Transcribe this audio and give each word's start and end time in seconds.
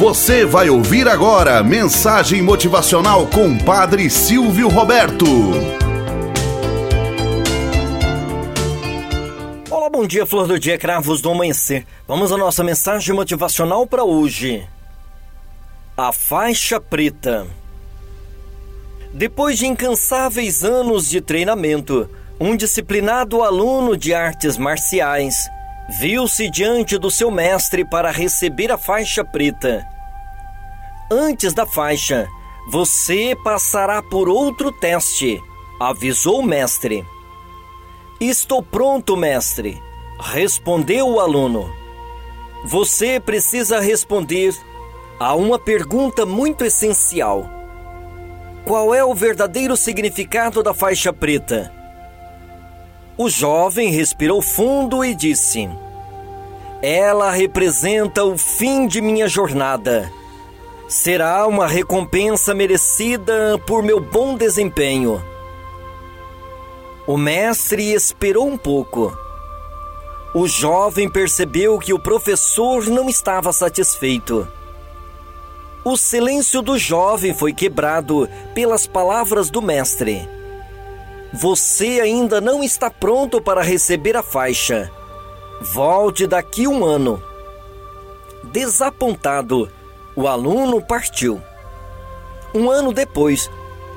Você 0.00 0.46
vai 0.46 0.70
ouvir 0.70 1.06
agora 1.06 1.62
mensagem 1.62 2.40
motivacional 2.40 3.26
com 3.26 3.58
Padre 3.58 4.08
Silvio 4.08 4.66
Roberto. 4.66 5.26
Olá, 9.70 9.90
bom 9.90 10.06
dia, 10.06 10.24
flor 10.24 10.46
do 10.46 10.58
dia, 10.58 10.78
cravos 10.78 11.20
do 11.20 11.30
amanhecer. 11.30 11.86
Vamos 12.08 12.32
à 12.32 12.38
nossa 12.38 12.64
mensagem 12.64 13.14
motivacional 13.14 13.86
para 13.86 14.02
hoje. 14.02 14.66
A 15.94 16.14
faixa 16.14 16.80
preta. 16.80 17.46
Depois 19.12 19.58
de 19.58 19.66
incansáveis 19.66 20.64
anos 20.64 21.10
de 21.10 21.20
treinamento, 21.20 22.08
um 22.40 22.56
disciplinado 22.56 23.42
aluno 23.42 23.98
de 23.98 24.14
artes 24.14 24.56
marciais 24.56 25.36
viu-se 25.98 26.48
diante 26.48 26.96
do 26.96 27.10
seu 27.10 27.30
mestre 27.32 27.84
para 27.84 28.12
receber 28.12 28.70
a 28.70 28.78
faixa 28.78 29.24
preta. 29.24 29.84
Antes 31.10 31.52
da 31.52 31.66
faixa, 31.66 32.28
você 32.70 33.36
passará 33.42 34.00
por 34.00 34.28
outro 34.28 34.70
teste, 34.70 35.42
avisou 35.80 36.38
o 36.38 36.44
mestre. 36.44 37.04
Estou 38.20 38.62
pronto, 38.62 39.16
mestre, 39.16 39.82
respondeu 40.20 41.08
o 41.08 41.18
aluno. 41.18 41.68
Você 42.64 43.18
precisa 43.18 43.80
responder 43.80 44.54
a 45.18 45.34
uma 45.34 45.58
pergunta 45.58 46.24
muito 46.24 46.64
essencial: 46.64 47.50
Qual 48.64 48.94
é 48.94 49.04
o 49.04 49.14
verdadeiro 49.14 49.76
significado 49.76 50.62
da 50.62 50.72
faixa 50.72 51.12
preta? 51.12 51.72
O 53.18 53.28
jovem 53.28 53.90
respirou 53.90 54.40
fundo 54.40 55.04
e 55.04 55.14
disse: 55.14 55.68
Ela 56.82 57.30
representa 57.30 58.24
o 58.24 58.38
fim 58.38 58.86
de 58.86 59.02
minha 59.02 59.28
jornada. 59.28 60.10
Será 60.88 61.46
uma 61.46 61.66
recompensa 61.66 62.54
merecida 62.54 63.60
por 63.66 63.82
meu 63.82 64.00
bom 64.00 64.34
desempenho. 64.34 65.22
O 67.06 67.18
mestre 67.18 67.92
esperou 67.92 68.48
um 68.48 68.56
pouco. 68.56 69.16
O 70.34 70.48
jovem 70.48 71.10
percebeu 71.10 71.78
que 71.78 71.92
o 71.92 71.98
professor 71.98 72.86
não 72.86 73.10
estava 73.10 73.52
satisfeito. 73.52 74.48
O 75.84 75.96
silêncio 75.96 76.62
do 76.62 76.78
jovem 76.78 77.34
foi 77.34 77.52
quebrado 77.52 78.28
pelas 78.54 78.86
palavras 78.86 79.50
do 79.50 79.60
mestre. 79.60 80.26
Você 81.32 82.00
ainda 82.00 82.40
não 82.40 82.64
está 82.64 82.90
pronto 82.90 83.40
para 83.40 83.62
receber 83.62 84.16
a 84.16 84.22
faixa. 84.22 84.90
Volte 85.60 86.26
daqui 86.26 86.66
um 86.66 86.84
ano. 86.84 87.22
Desapontado, 88.44 89.70
o 90.16 90.26
aluno 90.26 90.80
partiu. 90.80 91.40
Um 92.54 92.70
ano 92.70 92.94
depois, 92.94 93.50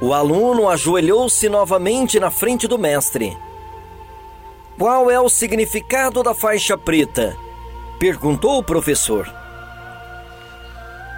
o 0.00 0.14
aluno 0.14 0.68
ajoelhou-se 0.68 1.48
novamente 1.48 2.20
na 2.20 2.30
frente 2.30 2.68
do 2.68 2.78
mestre. 2.78 3.36
Qual 4.78 5.10
é 5.10 5.18
o 5.20 5.28
significado 5.28 6.22
da 6.22 6.32
faixa 6.32 6.78
preta? 6.78 7.36
perguntou 7.98 8.58
o 8.58 8.62
professor. 8.62 9.28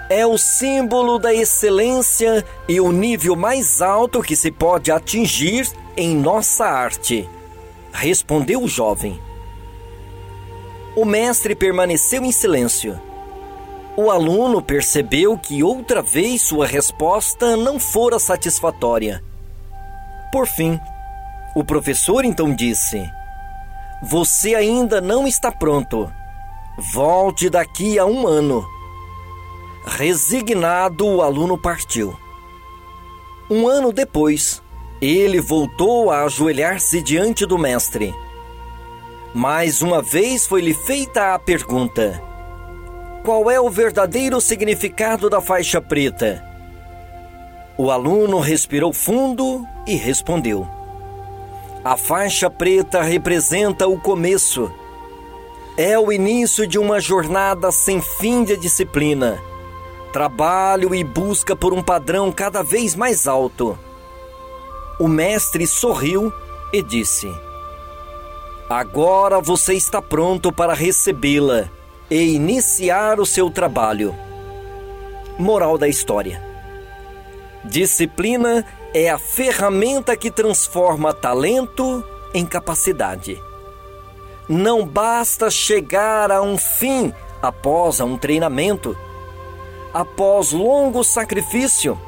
É 0.09 0.27
o 0.27 0.39
símbolo 0.39 1.19
da 1.19 1.35
excelência 1.35 2.45
e 2.67 2.81
o 2.81 2.91
nível 2.91 3.37
mais 3.37 3.83
alto 3.83 4.23
que 4.23 4.35
se 4.35 4.51
pode 4.51 4.91
atingir 4.91 5.71
em 5.95 6.17
nossa 6.17 6.65
arte, 6.65 7.29
respondeu 7.93 8.63
o 8.63 8.69
jovem. 8.69 9.21
O 10.97 11.05
mestre 11.05 11.55
permaneceu 11.55 12.25
em 12.25 12.33
silêncio. 12.33 13.01
O 13.97 14.11
aluno 14.11 14.61
percebeu 14.61 15.37
que 15.39 15.63
outra 15.63 16.03
vez 16.03 16.43
sua 16.43 16.67
resposta 16.67 17.57
não 17.57 17.79
fora 17.79 18.19
satisfatória. 18.19 19.23
Por 20.33 20.47
fim, 20.47 20.81
o 21.55 21.65
professor 21.65 22.25
então 22.25 22.55
disse: 22.55 23.03
Você 24.03 24.55
ainda 24.55 25.01
não 25.01 25.27
está 25.27 25.53
pronto. 25.53 26.11
Volte 26.93 27.51
daqui 27.51 27.99
a 27.99 28.07
um 28.07 28.27
ano. 28.27 28.67
Resignado, 29.85 31.07
o 31.07 31.23
aluno 31.23 31.59
partiu. 31.59 32.17
Um 33.51 33.67
ano 33.67 33.93
depois, 33.93 34.63
ele 35.01 35.41
voltou 35.41 36.11
a 36.11 36.25
ajoelhar-se 36.25 37.03
diante 37.03 37.45
do 37.45 37.59
mestre. 37.59 38.15
Mais 39.35 39.81
uma 39.81 40.03
vez 40.03 40.45
foi-lhe 40.45 40.75
feita 40.75 41.35
a 41.35 41.39
pergunta: 41.39 42.21
Qual 43.25 43.49
é 43.49 43.61
o 43.61 43.71
verdadeiro 43.71 44.41
significado 44.41 45.31
da 45.31 45.41
faixa 45.41 45.81
preta? 45.81 46.45
O 47.79 47.93
aluno 47.93 48.41
respirou 48.41 48.93
fundo 48.93 49.65
e 49.87 49.95
respondeu: 49.95 50.67
A 51.85 51.97
faixa 51.97 52.51
preta 52.51 53.03
representa 53.03 53.87
o 53.87 54.01
começo. 54.01 54.69
É 55.77 55.97
o 55.97 56.11
início 56.11 56.67
de 56.67 56.77
uma 56.77 56.99
jornada 56.99 57.71
sem 57.71 58.03
fim 58.03 58.43
de 58.43 58.57
disciplina, 58.57 59.41
trabalho 60.13 60.93
e 60.93 61.05
busca 61.05 61.55
por 61.55 61.73
um 61.73 61.81
padrão 61.81 62.33
cada 62.33 62.65
vez 62.65 62.97
mais 62.97 63.29
alto. 63.29 63.79
O 64.99 65.07
mestre 65.07 65.69
sorriu 65.69 66.33
e 66.73 66.83
disse: 66.83 67.33
Agora 68.71 69.41
você 69.41 69.75
está 69.75 70.01
pronto 70.01 70.53
para 70.53 70.75
recebê-la 70.75 71.69
e 72.09 72.35
iniciar 72.37 73.19
o 73.19 73.27
seu 73.27 73.51
trabalho. 73.51 74.15
Moral 75.37 75.77
da 75.77 75.89
história: 75.89 76.41
Disciplina 77.65 78.65
é 78.95 79.11
a 79.11 79.19
ferramenta 79.19 80.17
que 80.17 80.31
transforma 80.31 81.13
talento 81.13 82.05
em 82.33 82.47
capacidade. 82.47 83.43
Não 84.49 84.87
basta 84.87 85.51
chegar 85.51 86.31
a 86.31 86.41
um 86.41 86.57
fim 86.57 87.13
após 87.43 87.99
um 87.99 88.17
treinamento. 88.17 88.97
Após 89.93 90.53
longo 90.53 91.03
sacrifício, 91.03 92.01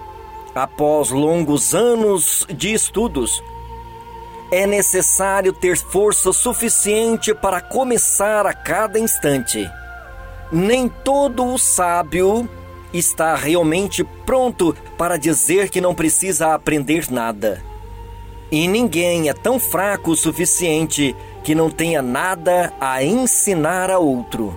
após 0.55 1.11
longos 1.11 1.75
anos 1.75 2.47
de 2.49 2.73
estudos, 2.73 3.43
é 4.53 4.67
necessário 4.67 5.51
ter 5.51 5.79
força 5.79 6.31
suficiente 6.31 7.35
para 7.35 7.59
começar 7.59 8.47
a 8.47 8.53
cada 8.53 8.99
instante. 8.99 9.67
Nem 10.53 10.91
todo 10.91 11.47
o 11.47 11.57
sábio 11.57 12.47
está 12.93 13.35
realmente 13.35 14.05
pronto 14.27 14.77
para 14.99 15.17
dizer 15.17 15.71
que 15.71 15.81
não 15.81 15.95
precisa 15.95 16.53
aprender 16.53 17.11
nada. 17.11 17.65
E 18.51 18.69
ninguém 18.69 19.31
é 19.31 19.33
tão 19.33 19.59
fraco 19.59 20.11
o 20.11 20.17
suficiente 20.17 21.17
que 21.43 21.55
não 21.55 21.71
tenha 21.71 22.03
nada 22.03 22.75
a 22.79 23.03
ensinar 23.03 23.91
a 23.91 23.99
outro. 23.99 24.55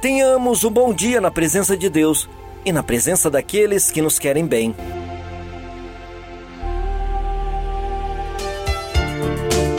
Tenhamos 0.00 0.62
um 0.62 0.70
bom 0.70 0.94
dia 0.94 1.20
na 1.20 1.30
presença 1.30 1.76
de 1.76 1.90
Deus 1.90 2.28
e 2.64 2.70
na 2.70 2.84
presença 2.84 3.28
daqueles 3.28 3.90
que 3.90 4.00
nos 4.00 4.16
querem 4.16 4.46
bem. 4.46 4.76